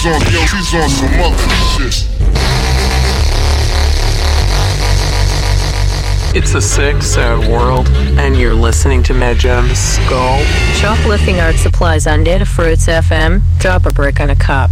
she's 0.00 0.12
on, 0.12 0.20
yo, 0.32 0.46
she's 0.46 0.74
on, 0.74 0.80
yo, 0.80 0.88
she's 0.88 1.02
on 1.02 1.08
some 1.08 1.20
other 1.20 1.90
shit. 1.90 2.06
It's 6.32 6.54
a 6.54 6.60
sick, 6.60 7.02
sad 7.02 7.50
world, 7.50 7.88
and 8.18 8.36
you're 8.36 8.54
listening 8.54 9.02
to 9.04 9.14
Magenta 9.14 9.74
Skull. 9.74 10.42
Shoplifting 10.74 11.40
art 11.40 11.56
supplies 11.56 12.06
on 12.06 12.24
Datafruits 12.24 12.88
FM. 12.88 13.42
Drop 13.58 13.84
a 13.84 13.90
brick 13.90 14.20
on 14.20 14.30
a 14.30 14.36
cop. 14.36 14.70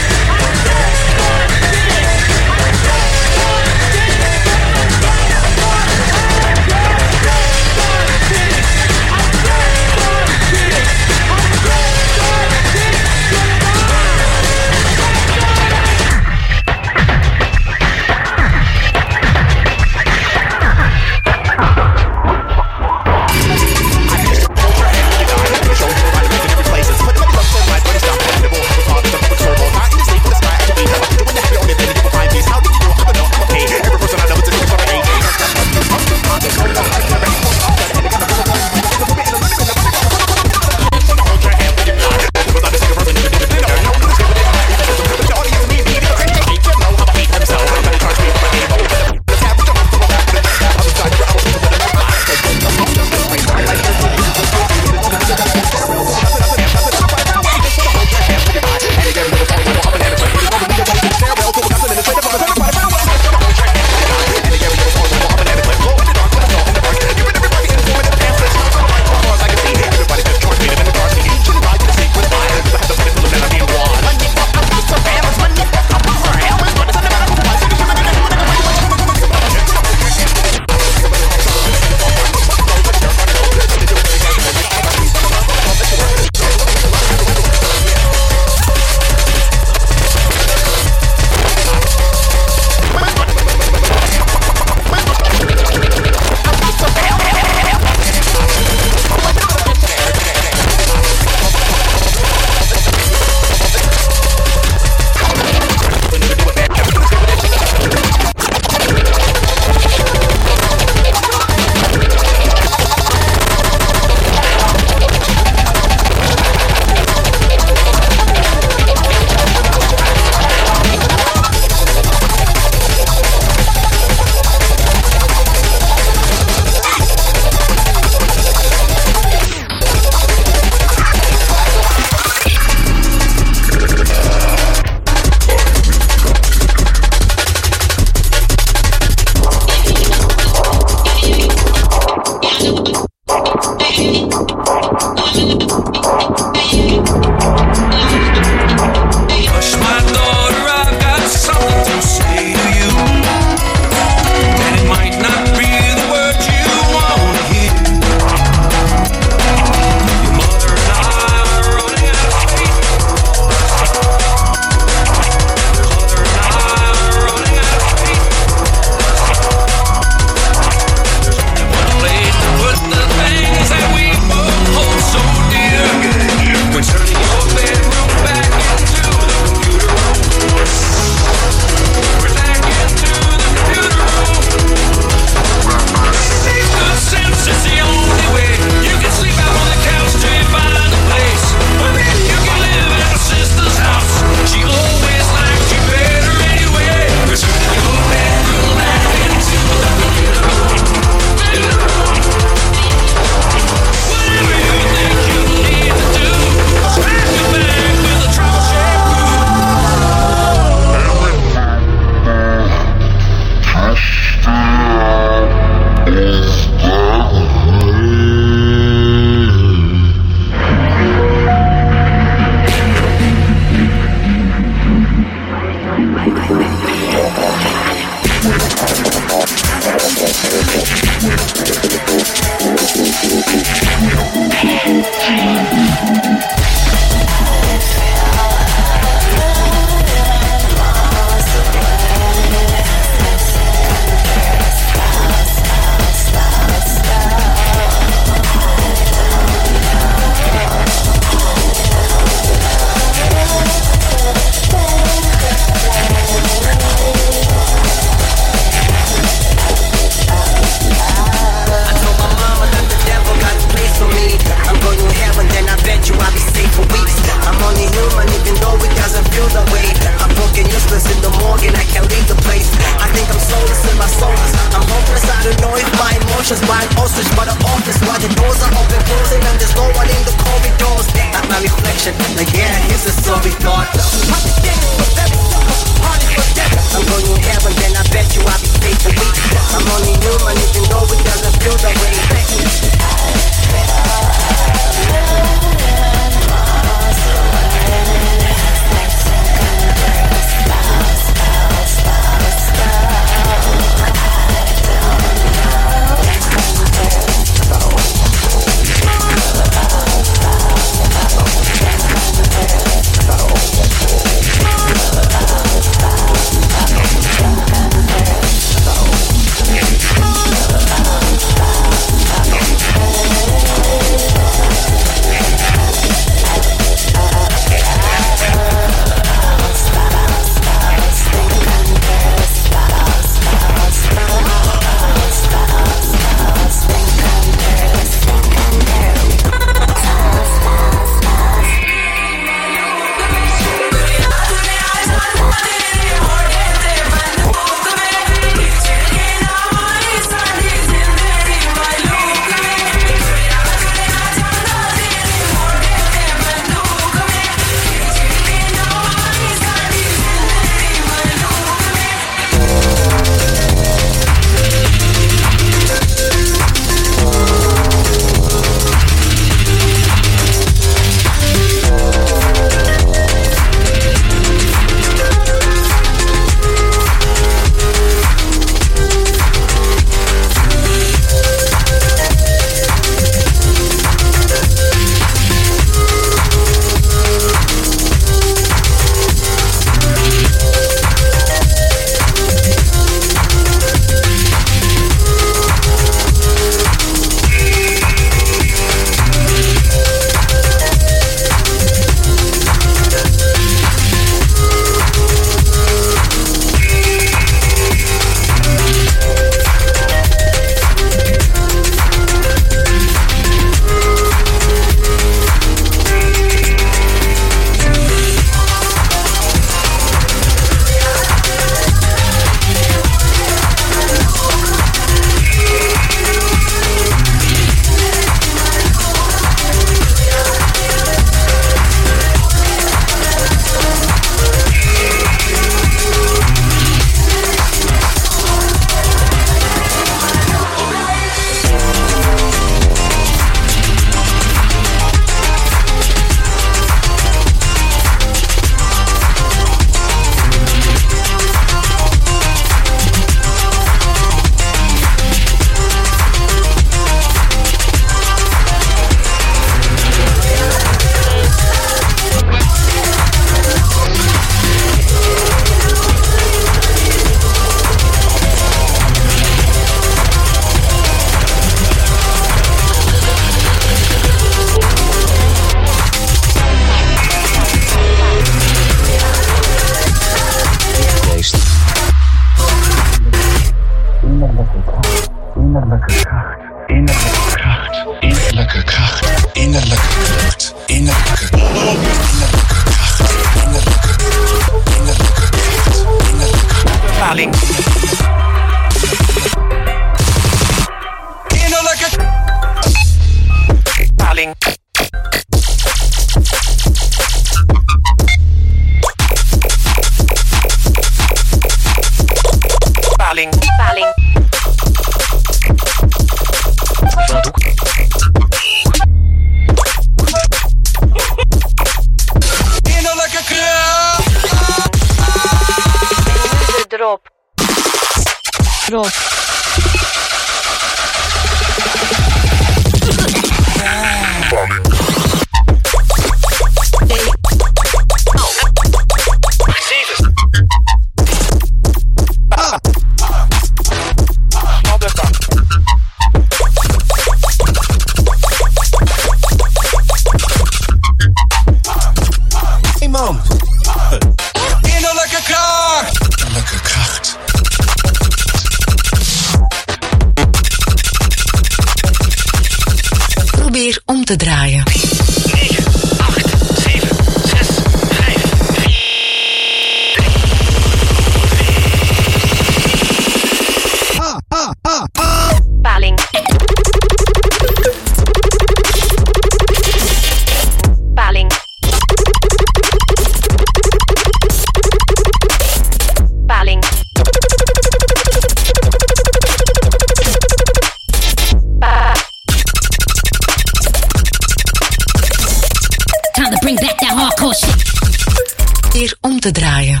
Te 599.41 599.51
draaien. 599.51 600.00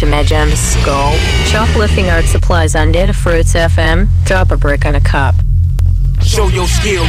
to 0.00 0.06
Magenta 0.06 0.56
Skull, 0.56 1.12
shoplifting 1.44 2.08
art 2.08 2.24
supplies 2.24 2.74
on 2.74 2.90
Datafruits 2.90 3.54
FM, 3.54 4.08
drop 4.24 4.50
a 4.50 4.56
brick 4.56 4.86
on 4.86 4.94
a 4.94 5.00
cop. 5.00 5.34
Show 6.22 6.48
your 6.48 6.66
skill. 6.66 7.04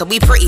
So 0.00 0.06
we 0.06 0.18
pretty 0.18 0.39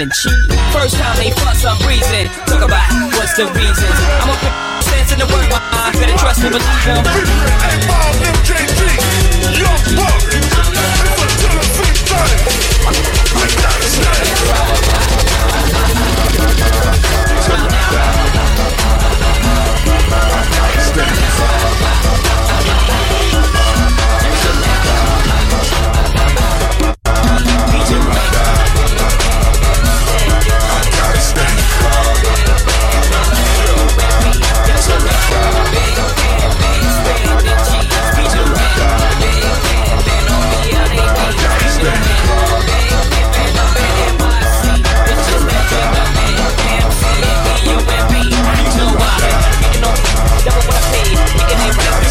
and 0.00 0.12
cheating. 0.12 0.56
First 0.72 0.96
time 0.96 1.16
they 1.16 1.30
fuss, 1.30 1.64
I'm 1.64 1.76
reason. 1.86 2.26
Talk 2.48 2.64
about 2.64 2.88
what's 3.12 3.36
the 3.36 3.44
reasons. 3.52 3.96
I'm 4.24 4.32
a 4.32 4.36
sense 4.82 5.12
in 5.12 5.18
the 5.18 5.26
work, 5.28 5.44
why 5.52 5.92
better 5.92 6.16
trust 6.16 6.42
me, 6.42 6.48
believe 6.48 6.64
him. 6.88 7.04
MJG, 8.24 8.80
Young 9.60 9.76
Buck, 9.96 10.24
a 14.96 14.99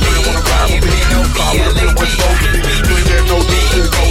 real 0.00 0.22
wanna 0.26 0.42
ride 0.42 0.70
with 0.74 0.84
me. 0.84 0.98
No 1.12 1.20
car, 1.36 1.54
real 1.54 1.92
what's 1.98 2.14
wrong 2.18 2.36
with 2.42 2.54
me. 2.54 2.74
No 3.28 3.36
decent, 3.42 4.07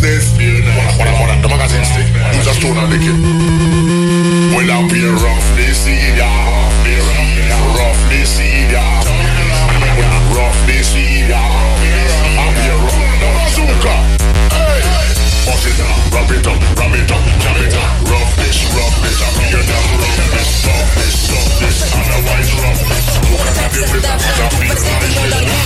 niceness. 0.00 0.32
What 0.98 1.08
I 1.08 1.12
want 1.20 1.42
the 1.42 1.48
magazine 1.48 1.84
stick. 1.84 2.06
Use 2.34 2.46
a 2.46 2.54
stone 2.54 2.76
and 2.76 2.90
lick 2.90 3.02
it. 3.02 3.16
Well, 4.54 4.70
I'm 4.70 4.88
pure 4.88 5.12
roughness, 5.12 5.86
yeah. 5.86 6.24
Pure 6.84 7.04
roughness, 7.76 8.38
yeah. 8.40 8.96
Roughness, 10.34 10.94
yeah. 10.94 11.38
I'm 12.36 12.52
pure 12.60 12.80
rough. 12.82 12.96
Bazooka. 13.46 13.94
Hey. 14.52 14.80
Bust 15.46 15.66
it 15.66 15.76
down, 15.78 15.96
rub 16.12 16.30
it 16.30 16.46
up, 16.46 16.60
rub 16.76 16.94
it 16.94 17.10
up, 17.10 17.24
jam 17.40 17.56
it 17.62 17.74
up. 17.74 17.90
Roughness, 18.10 18.58
roughness. 18.74 19.18
I'm 19.22 19.34
pure 19.48 19.64
down 19.64 19.86
roughness, 20.02 20.50
roughness, 20.66 21.16
roughness. 21.30 21.76
Otherwise 21.94 22.50
roughness. 22.60 23.06
Look 23.30 23.46
at 23.46 23.70
the 23.72 23.82
rhythm, 23.92 24.18
I'm 25.36 25.65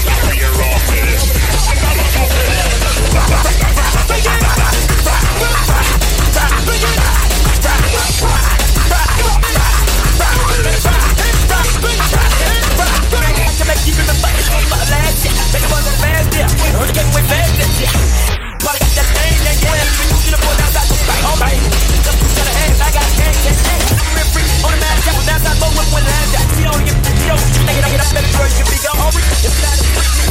Better 28.13 28.27
be 28.27 28.43
your 28.57 28.65
big 28.65 28.83
orange. 28.99 29.45
If 29.45 29.55
not 29.61 30.27
a 30.27 30.30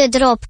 de 0.00 0.08
drop. 0.08 0.46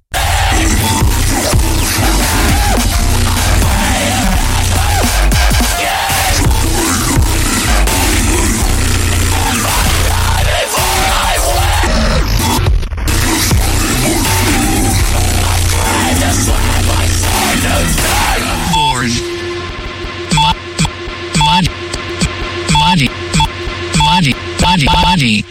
Money. 24.11 24.33
Money. 24.61 25.43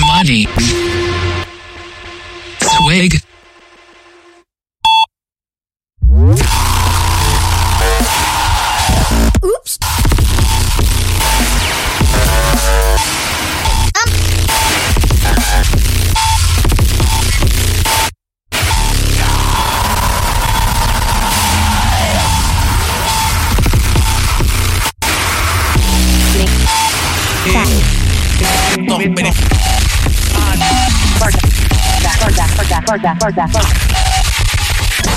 Money. 0.00 0.46
Money. 0.46 0.87
Money. 2.88 3.27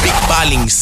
Big 0.01 0.13
ballings. 0.27 0.81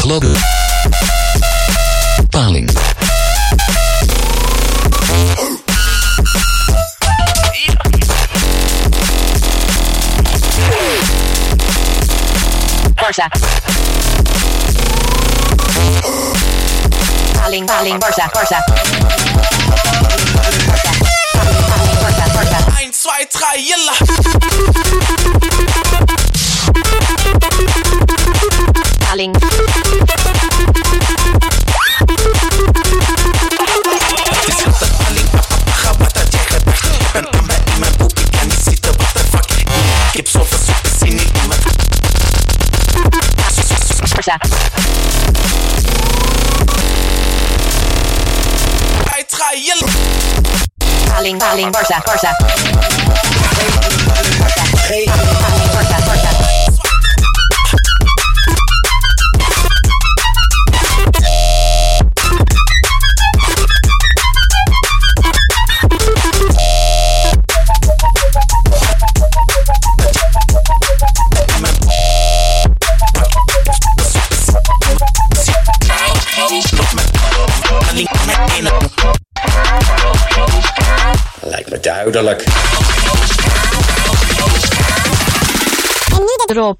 Club. 0.00 0.24
Paling. 2.30 2.68
Barça. 12.94 13.55
Paling, 17.56 17.66
paling, 17.66 17.98
Barça, 17.98 18.28
Barça. 18.34 18.60
Eins, 22.78 22.96
zwei, 22.96 23.26
drei, 23.32 23.66
yalla. 23.66 24.45
Paling, 51.34 51.72
Barça, 51.72 52.00
Barça. 52.06 52.95
Lijkt 86.26 86.54
me 86.54 86.76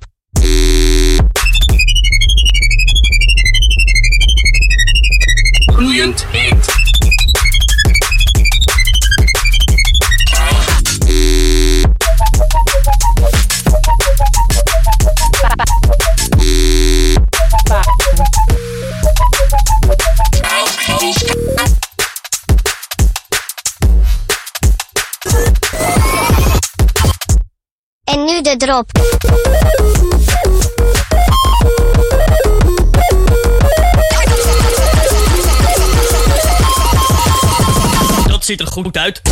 Dat 38.27 38.45
ziet 38.45 38.61
er 38.61 38.67
goed 38.67 38.97
uit. 38.97 39.23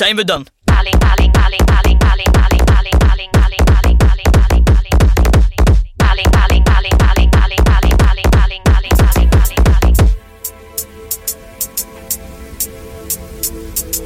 Zijn 0.00 0.16
we 0.16 0.24
dan. 0.24 0.46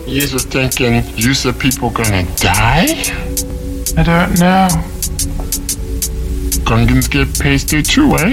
You 0.06 0.32
was 0.32 0.44
thinking 0.44 1.04
you 1.16 1.34
said 1.34 1.58
people 1.58 1.90
gonna 1.90 2.24
die? 2.36 2.86
I 3.96 4.02
don't 4.02 4.38
know. 4.38 4.68
Gungans 6.64 7.08
get 7.08 7.38
pasted 7.38 7.84
too, 7.84 8.16
eh? 8.16 8.32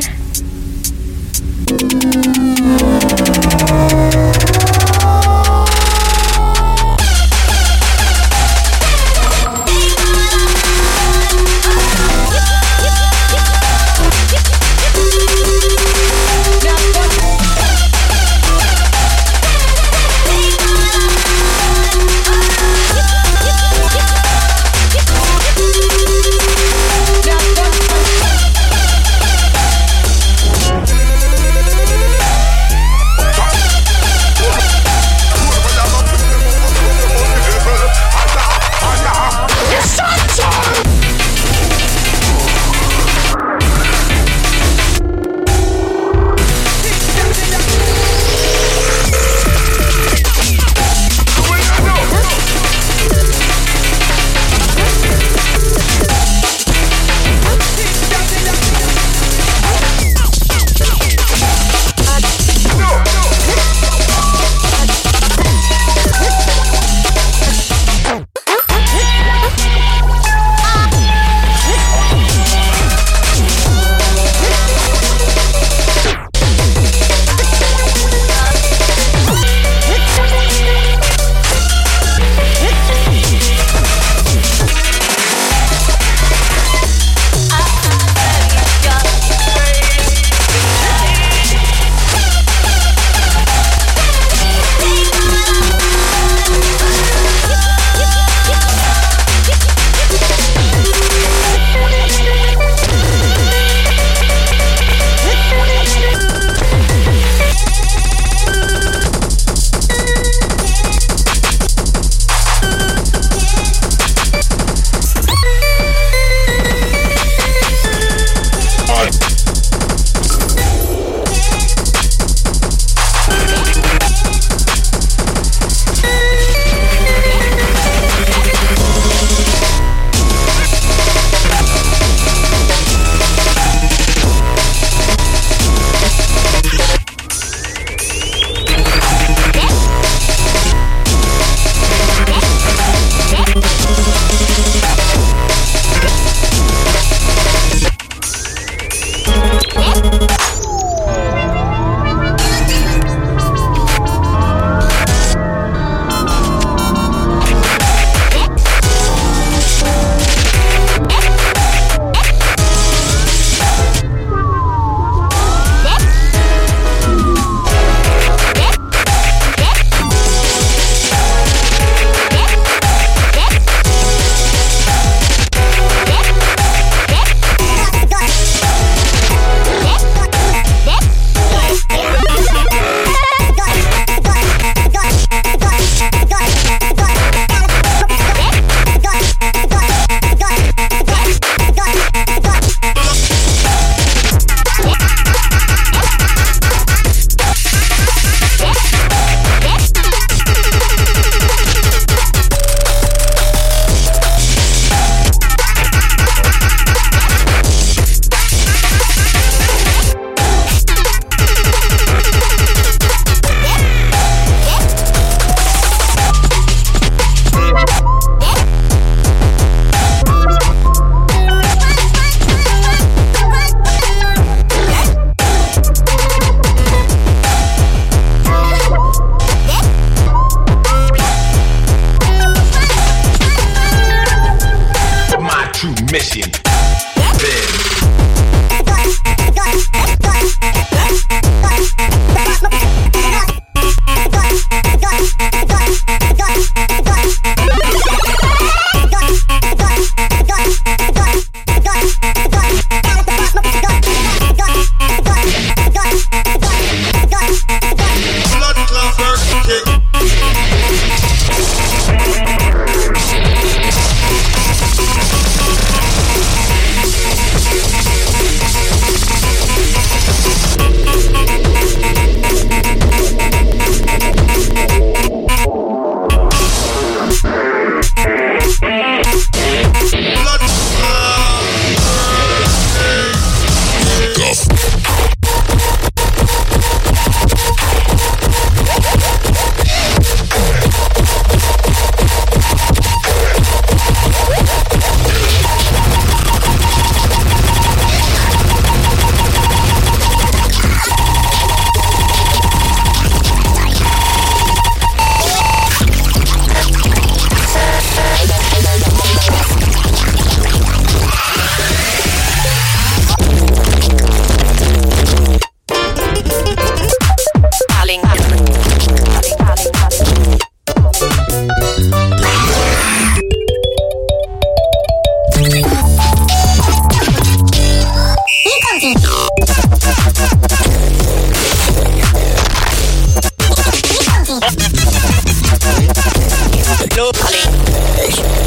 locally. 337.17 338.60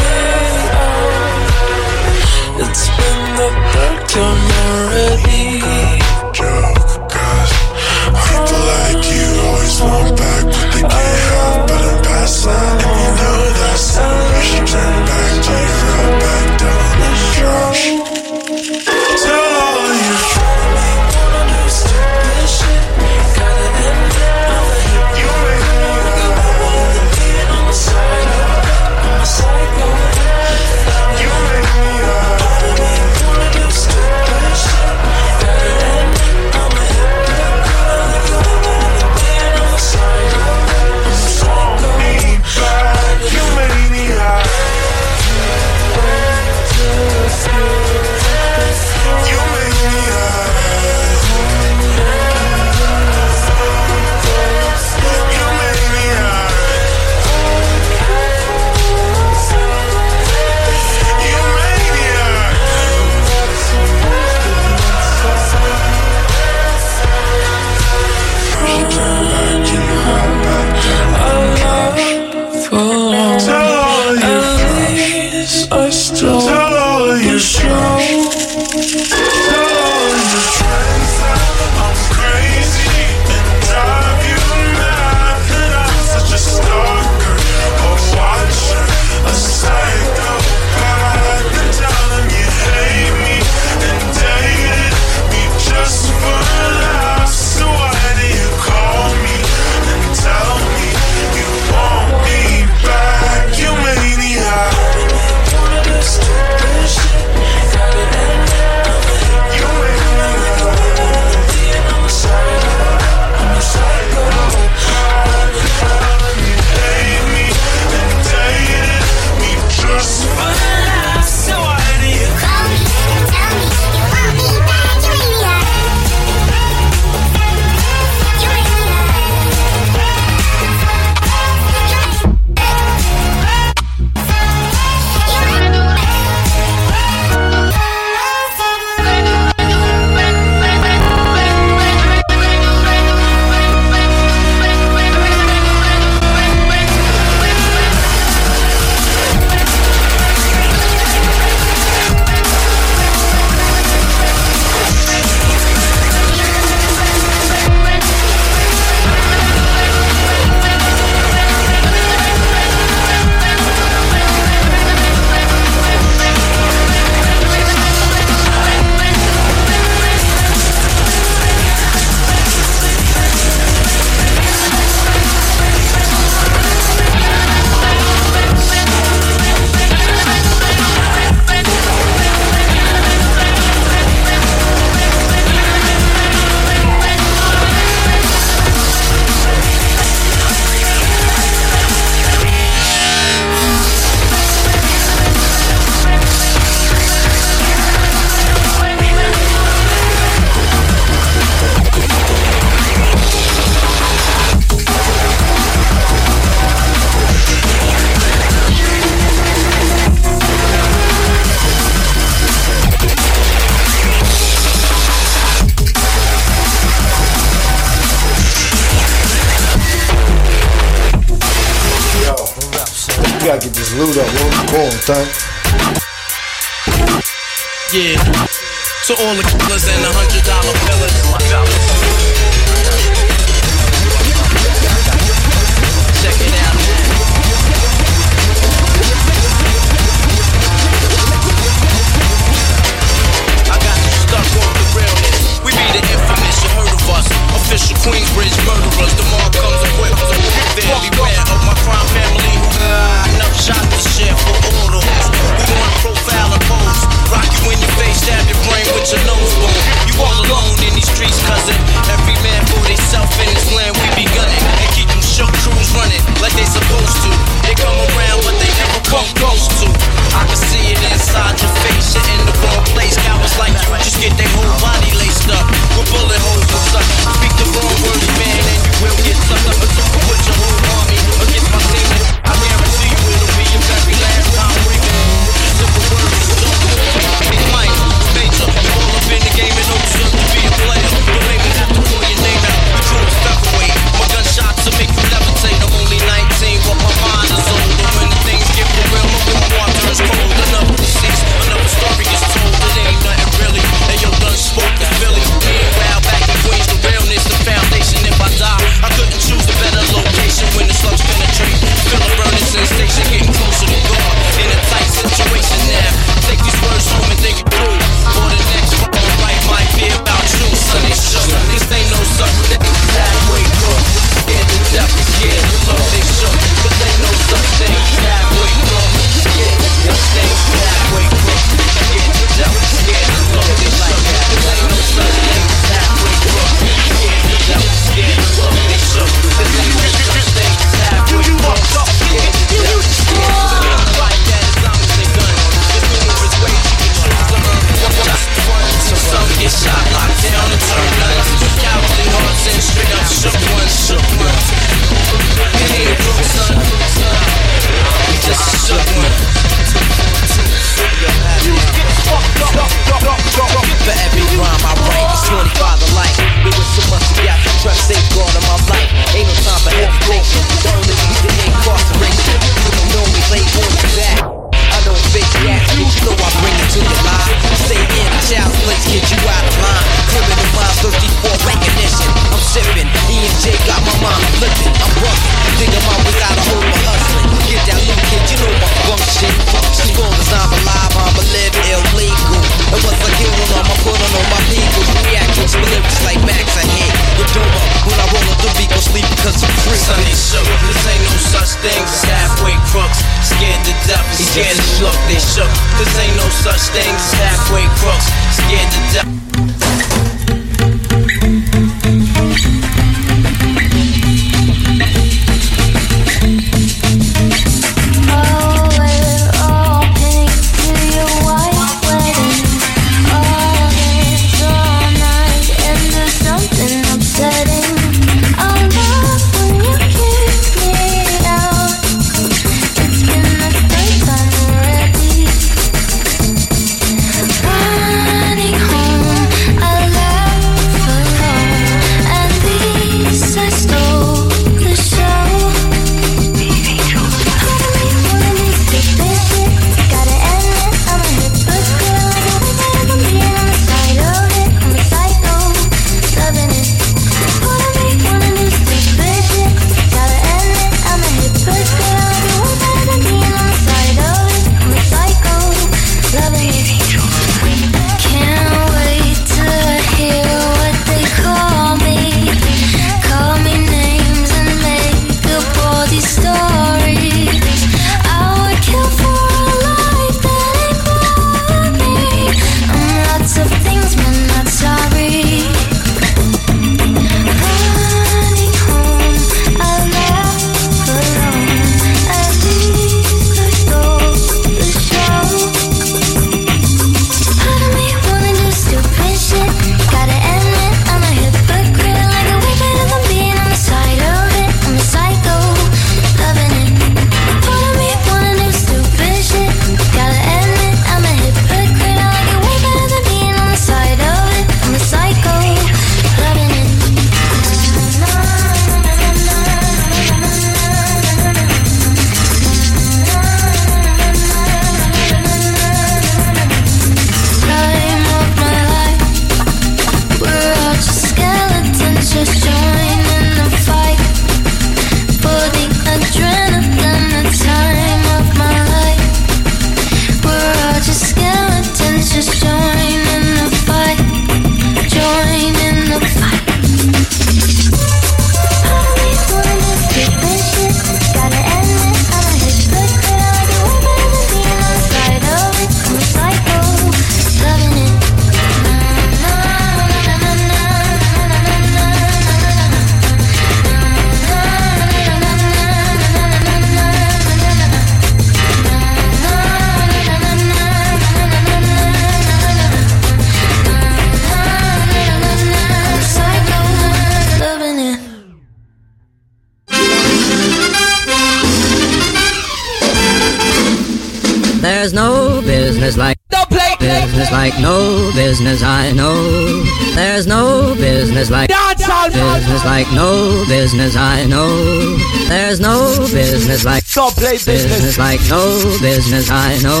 business 591.36 591.50
like 591.50 591.68
business 591.68 592.84
like 592.84 593.12
no 593.12 593.64
business 593.68 594.16
I 594.16 594.46
know. 594.46 595.18
There's 595.48 595.80
no 595.80 596.16
business 596.32 596.84
like 596.84 597.04
so 597.04 597.28
play 597.28 597.52
business. 597.52 597.84
business 597.84 598.18
like 598.18 598.40
no 598.48 598.98
business 599.02 599.50
I 599.50 599.76
know. 599.82 600.00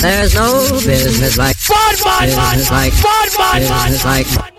There's 0.00 0.34
no 0.34 0.70
business 0.72 1.36
like 1.36 1.56
fun, 1.56 1.96
fun, 1.96 2.24
business 2.24 2.70
like 2.70 2.92
fun, 2.94 3.28
fun, 3.28 3.60
business 3.60 4.04
like. 4.04 4.55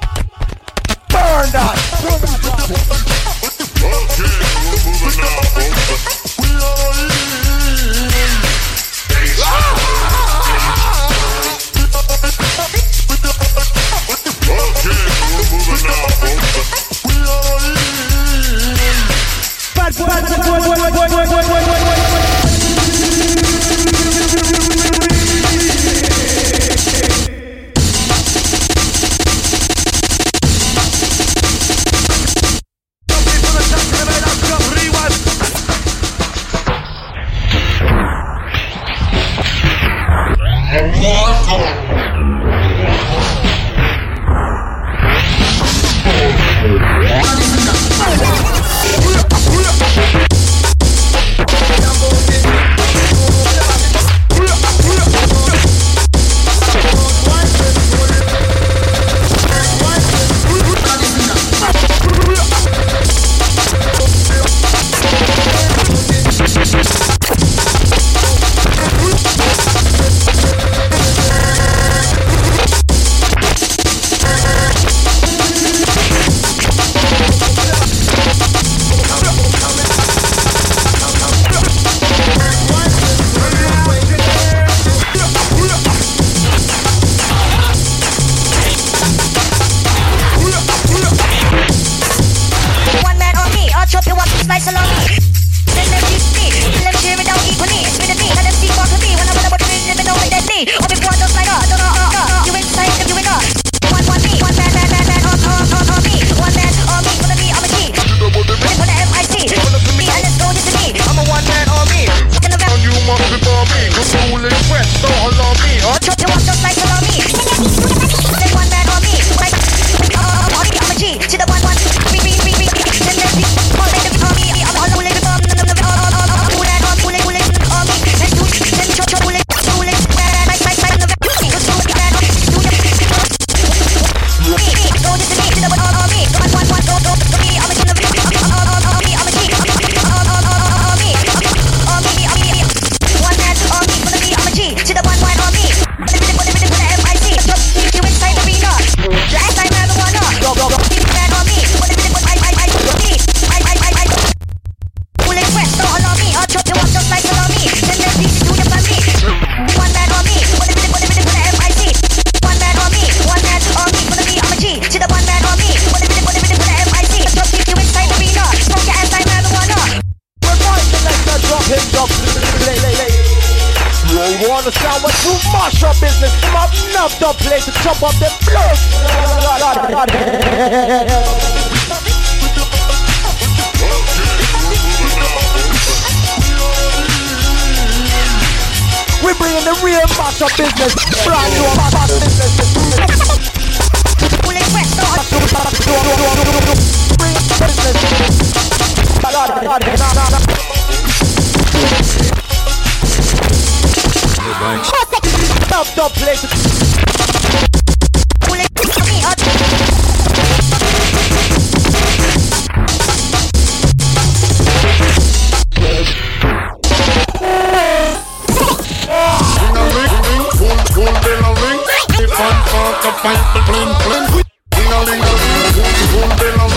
up 223.07 223.15
fine, 223.23 223.39
blin, 223.65 223.87
blin, 224.03 224.43
ding 224.71 224.91
a 224.91 224.99
ling 225.07 225.23
a 225.23 226.67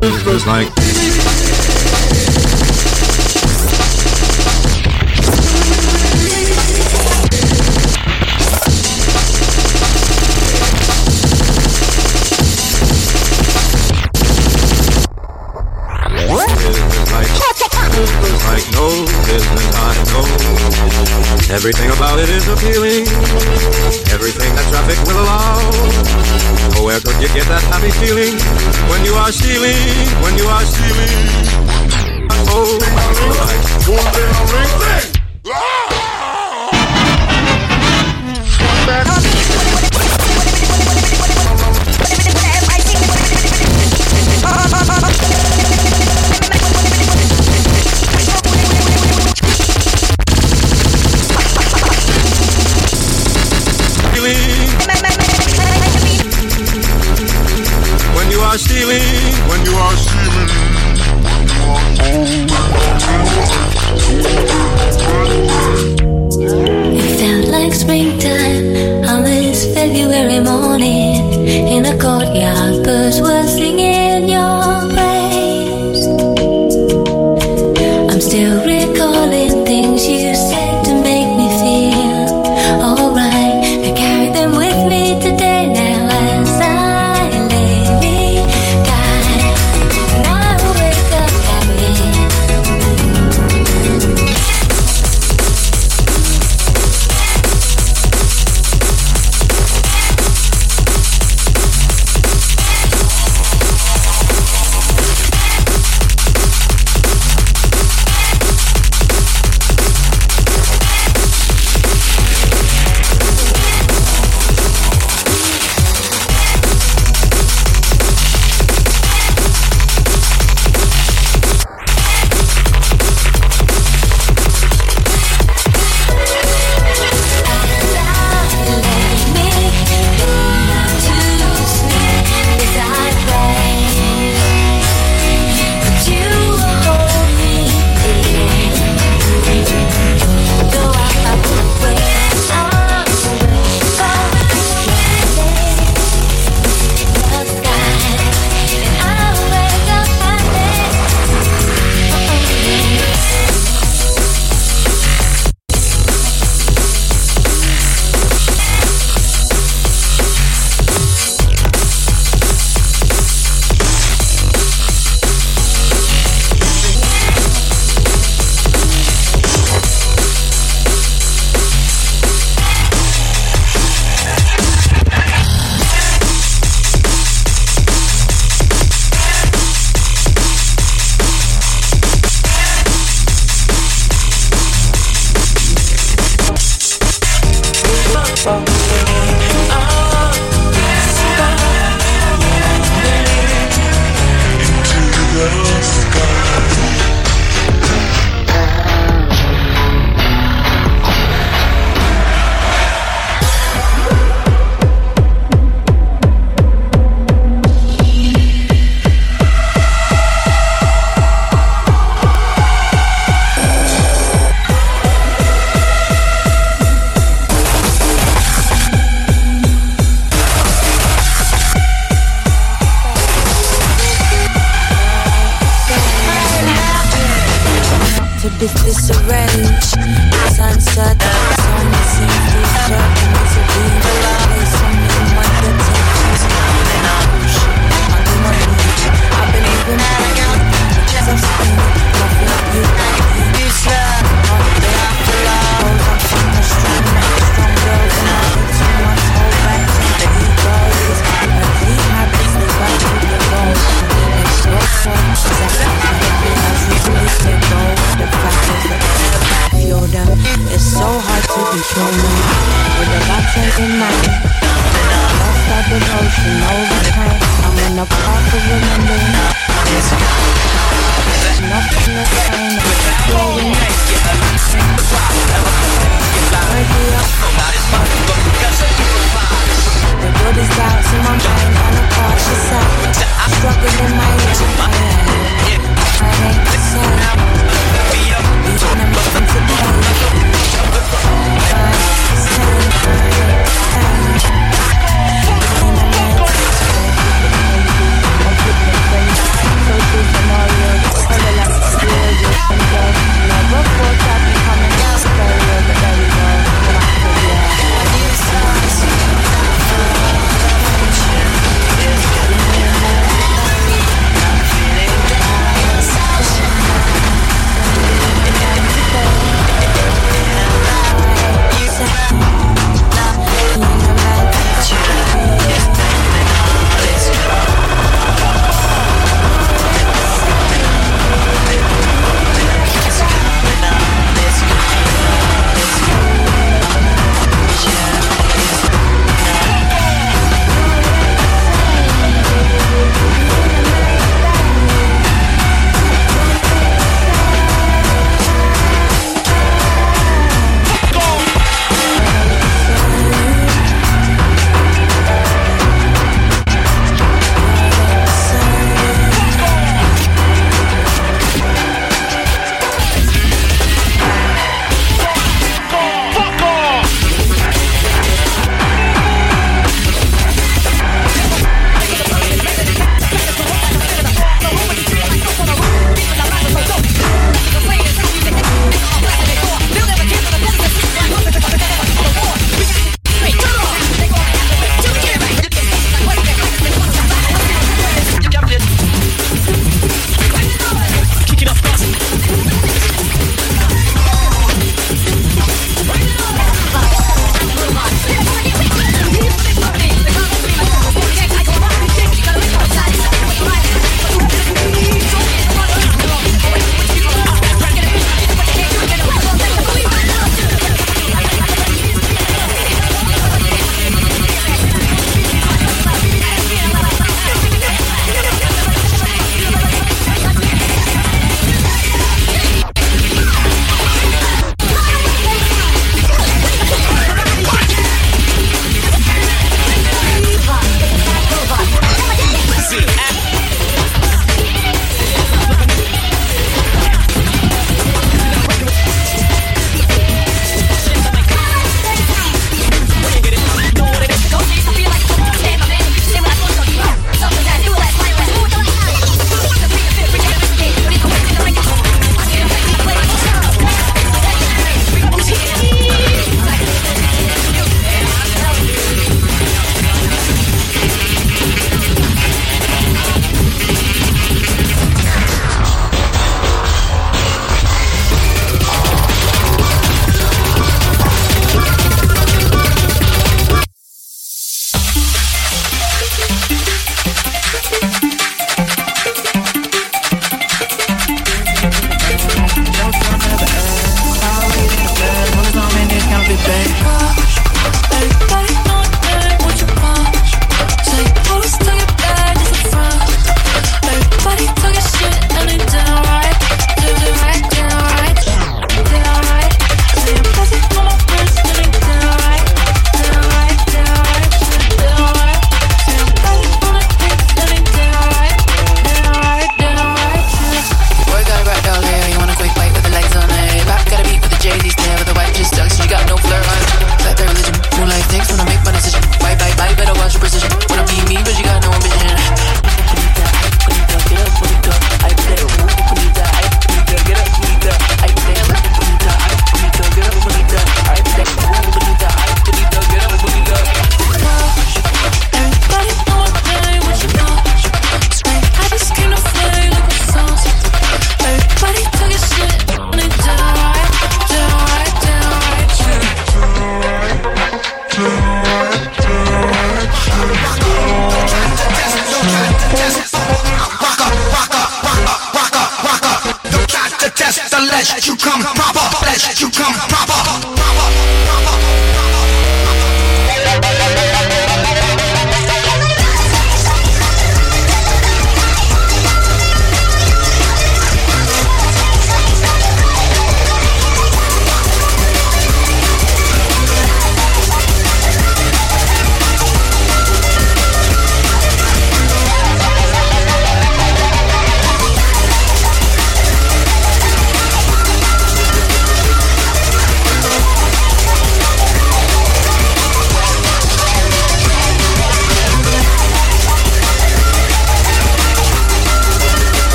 ling, 0.00 0.46
like. 0.46 0.72
No 18.72 18.88
business 19.26 19.74
I 19.74 19.92
Everything 21.52 21.90
about 21.90 22.18
it 22.18 22.28
is 22.28 22.48
appealing 22.48 23.04
music 24.92 25.06
will 25.06 25.22
allow. 25.22 25.58
Where 26.84 26.96
oh, 26.96 27.00
could 27.04 27.20
you 27.22 27.28
get 27.28 27.46
that 27.48 27.62
happy 27.70 27.90
feeling 28.00 28.36
when 28.90 29.04
you 29.04 29.14
are 29.14 29.32
stealing? 29.32 29.76
When 30.22 30.36
you 30.36 30.44
are 30.44 30.64
stealing? 30.64 31.08
Oh, 32.48 32.78
my 32.94 33.12
God. 35.44 35.81